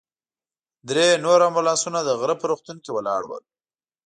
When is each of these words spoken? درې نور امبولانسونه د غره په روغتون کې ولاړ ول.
درې 0.89 1.07
نور 1.25 1.39
امبولانسونه 1.49 1.99
د 2.03 2.09
غره 2.19 2.35
په 2.39 2.45
روغتون 2.51 2.77
کې 2.83 2.91
ولاړ 2.93 3.21
ول. 3.27 3.43